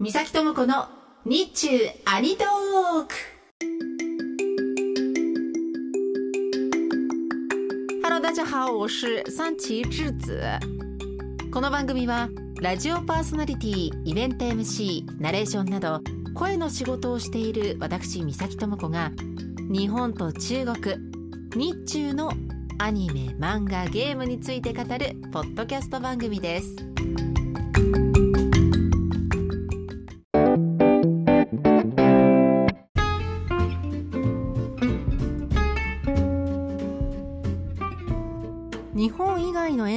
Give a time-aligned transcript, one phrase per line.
[0.00, 0.86] 三崎智子の
[1.24, 1.66] 日中
[2.04, 3.14] アニトーク。
[8.04, 10.40] ハロー大家好我是三崎智子。
[11.50, 12.28] この番組は
[12.62, 16.00] ラジオパーソナリティイベント MC ナレーションなど
[16.32, 19.10] 声の仕事をしている私三崎智子が
[19.68, 20.94] 日本と中国
[21.56, 22.30] 日中の
[22.78, 26.97] アニメ漫画ゲームについて語るポッドキャスト番組です。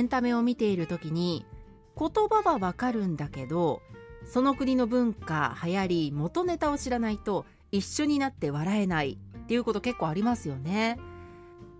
[0.01, 1.45] エンタメを見ている時に
[1.95, 3.83] 言葉はわかるんだけど
[4.25, 10.97] その国の文化流行り元ネタを知らないと一緒になって笑えないっていうこと結構ありますよね。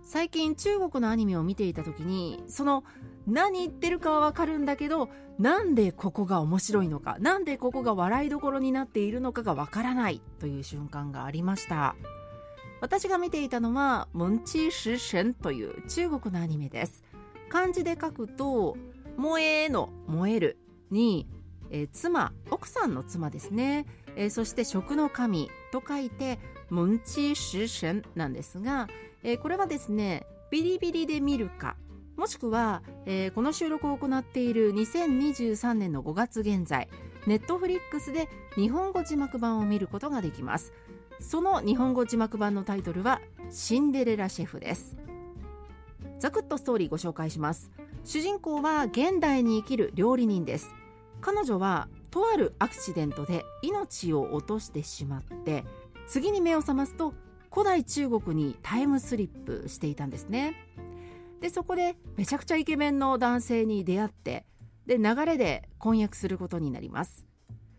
[0.04, 2.84] 最近中国のアニメを見ていた時にその
[3.26, 5.08] 何言ってるかはわかるんだけど
[5.40, 11.96] なんでここが面白いのかなんでここが笑いどころになっているのかがわからないという瞬間がありました。
[12.80, 17.02] 私が見ていたのは「モンチーシシェン」という中国のアニメです。
[17.52, 18.78] 漢字で書くと
[19.18, 20.56] 「燃え」の「燃える」
[20.90, 21.28] に、
[21.68, 23.84] え、妻奥さんの妻ですね、
[24.16, 26.38] え、そして食の神と書いて
[26.70, 28.88] 「モンチーシシェン」なんですが、
[29.22, 31.76] え、これはですねビリビリで見るか
[32.16, 36.88] もしくは、えー、この収録を行っている2023年の5月現在
[37.26, 40.72] ネットフリックスで日本語字幕版を見ることができます。
[41.20, 44.96] その日本語字幕版のタイトルはシンデレラシェフです。
[46.22, 47.72] ザクッとストーリーご紹介します。
[48.04, 50.72] 主人公は現代に生きる料理人です。
[51.20, 55.64] 彼女はとあるアクシデントで命を落としてしまって
[56.06, 57.12] 次に目を覚ますと
[57.50, 60.54] 古代中国にタイムスリップしていたんですね。
[61.40, 64.46] でそこでめちゃくちゃイケメンの男性に出会って
[64.86, 67.26] で流れで婚約することになります。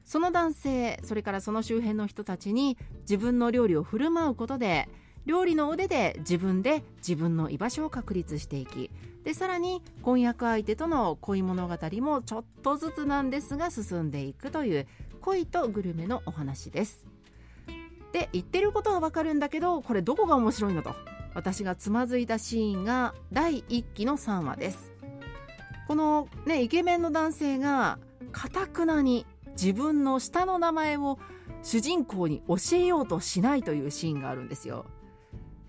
[0.03, 4.89] その男性それからその周辺の人たちに自分の料理を振る舞うことで
[5.25, 8.91] 料理の腕で自分で自分の居場所を確立していき
[9.23, 14.87] でさらに婚約相手との恋物語もちょっとずつなんですが進んでいくという
[15.21, 17.05] 恋とグルメのお話です。
[18.11, 20.93] で言ってることはわかるんだけどこれどこが面白いのと
[21.33, 24.91] 私がつまずいたシーンが第1期の3話です。
[25.87, 27.97] このねイケメンの男性が
[28.31, 31.17] かたくなに自分の下の名前を
[31.61, 34.85] 主人公に教えようとしないというシーンがあるんですよ。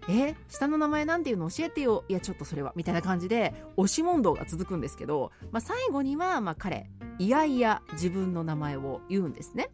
[0.08, 1.48] え下の名前なんていうの？
[1.50, 2.04] 教えてよ。
[2.08, 2.72] いやちょっとそれは。
[2.76, 9.70] みたいな感じで押し問答が続くんですけど、まあ、最後にはまあ彼いやいや自分の名前を言うんですね。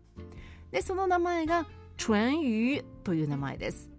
[0.71, 3.91] でその名前がチュンユーという名前です。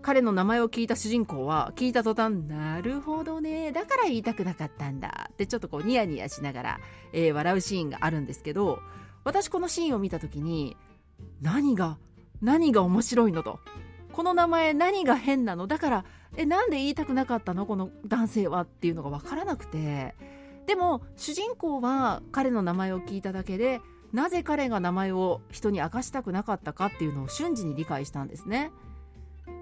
[0.00, 6.80] 彼の名前を聞いた主人公は聞いた途端なるほどねだから言いたくなかったんだってちょっとこうニヤニヤしながら、
[7.12, 8.78] えー、笑うシーンがあるんですけど
[9.24, 10.76] 私このシーンを見た時に
[11.42, 11.98] 何が
[12.40, 13.58] 何が面白いのと。
[14.18, 15.68] この名前何が変なの？
[15.68, 16.04] だから
[16.36, 17.66] えなんで言いたくなかったの？
[17.66, 20.16] この男性はっていうのが分からなくて
[20.66, 23.80] でも主人公は彼の名前を聞いただけで
[24.12, 28.72] なぜ彼が名前を人に明かしたくなかったかっていうのを瞬時に理解したんですね。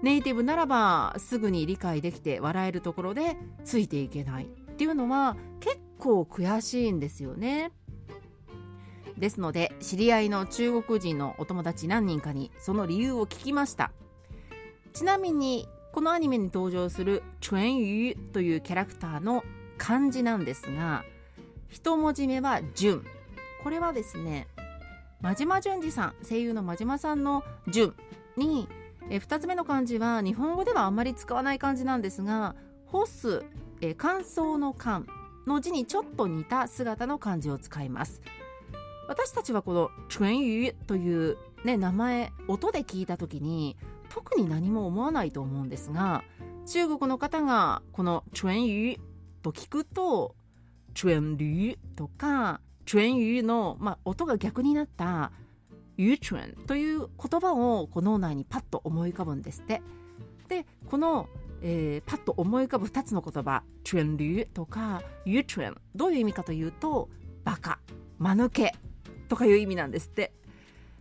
[0.01, 7.69] ネイティブならばすぐに理解できて笑えるところでついていけないっていうのは結構悔しいんですよね。
[9.19, 13.91] ですので知り合いの中国人のお友達何人かにその理由を聞きました
[14.97, 19.43] ちなみにこのアニメに登場するチュエンユというキャラクターの
[19.77, 21.03] 漢字なんですが
[21.69, 23.05] 一文字目は「純」
[23.61, 24.47] これはですね
[25.21, 27.93] 真島淳二さん声優の真島さんの「純」
[28.37, 28.67] に
[29.11, 32.55] え2つ目の漢字は日本語ではあまり使わない漢字なんですが
[32.87, 33.45] 干す
[33.81, 35.05] え乾燥の乾
[35.45, 38.19] の字にちょっと似た姿の漢字を使います。
[39.07, 43.77] 私たちはこの「チュエンユ」という、ね、名前音で聞いた時に
[44.17, 46.23] 特に何も思わないと思うんですが
[46.65, 48.99] 中国の方がこの「チュエンユー」
[49.43, 50.35] と聞くと
[50.95, 55.31] 「チュエンリュー」とか「チュエンユーの」まあ、音が逆になった
[55.97, 59.83] 「ユーチュエンという言葉をこう脳内にパッと思い浮かぶんですって。
[60.47, 61.29] でこの、
[61.61, 67.09] えー、パッと思い浮かぶ2つの言葉チュエンリュとかユーチュエンどういう意味かというと
[67.43, 67.79] バカ
[68.17, 68.73] 間抜け
[69.27, 70.33] とかいう意味なんですって。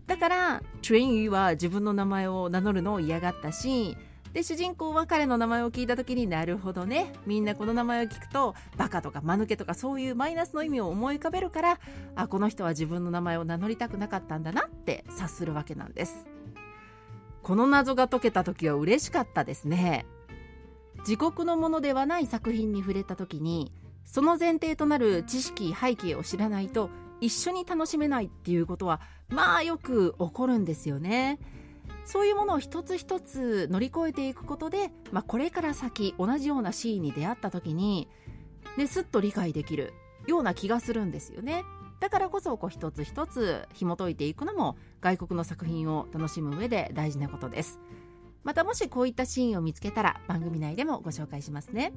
[0.07, 3.97] だからチュエンユは自分の名前を名乗るのを嫌がったし
[4.33, 7.11] で主人公は彼の名前を聞いた時になるほどね。
[7.25, 11.81] みんなこの名前を聞くとバカとか間抜けとかそういうマイナスの意味を思い浮かべるから
[12.15, 16.27] あこの人は自分の名前を名乗りたくなかったんだなって察するわけなんです。
[17.43, 20.05] この謎が解けた時は嬉しかったですね。
[20.99, 23.73] 自国のものではない作品に触れた時に
[24.05, 26.91] その前提となる知識背景を知らないと
[27.21, 31.39] 一緒に楽しめないっていうことはまあよく起こるんですよね。
[32.05, 38.09] そういうものを一つ一つ乗り越えていくことで、まあ、これから先同じようなシーンに出会った時に、
[38.77, 39.93] ね、すっと理解できる
[40.29, 41.65] ような気がするんですよね。
[41.99, 47.81] だからこそこう一つ一つ紐解いていくのも外国の作品を楽しむ上で大事なことです。
[48.45, 51.93] またもしこういったシーンを見つけたら番組内でもご紹介しますね。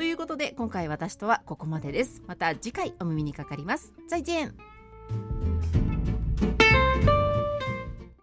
[0.00, 2.22] ということで今回私とはここまでです。
[2.26, 3.92] また次回お耳にかかります。
[4.08, 4.54] 再见。